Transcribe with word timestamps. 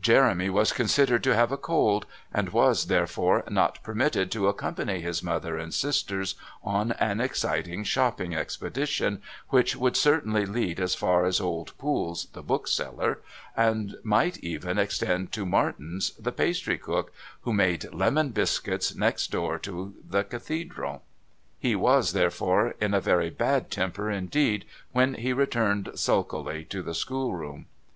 Jeremy 0.00 0.50
was 0.50 0.72
considered 0.72 1.22
to 1.22 1.32
have 1.36 1.52
a 1.52 1.56
cold, 1.56 2.06
and 2.34 2.48
was, 2.48 2.86
therefore, 2.86 3.44
not 3.48 3.80
permitted 3.84 4.32
to 4.32 4.48
accompany 4.48 5.00
his 5.00 5.22
mother 5.22 5.56
and 5.56 5.72
sisters 5.72 6.34
on 6.64 6.90
an 6.98 7.20
exciting 7.20 7.84
shopping 7.84 8.34
expedition, 8.34 9.22
which 9.50 9.76
would 9.76 9.96
certainly 9.96 10.44
lead 10.44 10.80
as 10.80 10.96
far 10.96 11.24
as 11.24 11.40
old 11.40 11.72
Poole's, 11.78 12.26
the 12.32 12.42
bookseller, 12.42 13.20
and 13.56 13.94
might 14.02 14.38
even 14.38 14.76
extend 14.76 15.30
to 15.30 15.46
Martins', 15.46 16.10
the 16.18 16.32
pastrycook, 16.32 17.12
who 17.42 17.52
made 17.52 17.94
lemon 17.94 18.30
biscuits 18.30 18.92
next 18.96 19.30
door 19.30 19.56
to 19.56 19.94
the 20.04 20.24
Cathedral. 20.24 21.04
He 21.60 21.76
was, 21.76 22.12
therefore, 22.12 22.74
in 22.80 22.92
a 22.92 23.00
very 23.00 23.30
bad 23.30 23.70
temper 23.70 24.10
indeed 24.10 24.64
when 24.90 25.14
he 25.14 25.32
returned 25.32 25.92
sulkily 25.94 26.64
to 26.70 26.82
the 26.82 26.92
schoolroom. 26.92 27.66